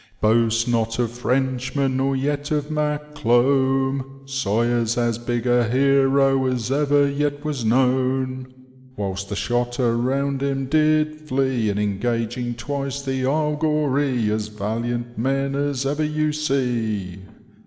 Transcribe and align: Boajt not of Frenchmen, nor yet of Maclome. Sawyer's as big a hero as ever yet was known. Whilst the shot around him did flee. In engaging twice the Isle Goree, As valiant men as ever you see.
Boajt 0.19 0.67
not 0.67 0.97
of 0.97 1.11
Frenchmen, 1.11 1.97
nor 1.97 2.15
yet 2.15 2.49
of 2.49 2.71
Maclome. 2.71 4.21
Sawyer's 4.25 4.97
as 4.97 5.19
big 5.19 5.45
a 5.45 5.69
hero 5.69 6.47
as 6.47 6.71
ever 6.71 7.07
yet 7.07 7.45
was 7.45 7.63
known. 7.63 8.47
Whilst 8.97 9.29
the 9.29 9.35
shot 9.35 9.79
around 9.79 10.41
him 10.41 10.65
did 10.65 11.13
flee. 11.19 11.69
In 11.69 11.77
engaging 11.77 12.55
twice 12.55 12.99
the 13.03 13.27
Isle 13.27 13.57
Goree, 13.57 14.31
As 14.31 14.47
valiant 14.47 15.19
men 15.19 15.53
as 15.53 15.85
ever 15.85 16.03
you 16.03 16.33
see. 16.33 17.19